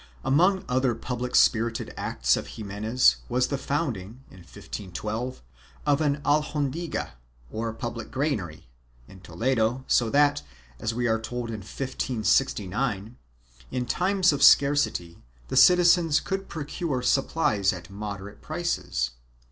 [0.25, 5.43] Among other public spirited acts of Ximenes was the founding, in 1512,
[5.85, 7.11] of an alhondiga,
[7.51, 8.67] or public granary,
[9.07, 10.41] in Toledo so that,
[10.79, 13.15] as we are told in 1569,
[13.69, 19.11] in times of scarcity the citizens could procure supplies at moderate prices.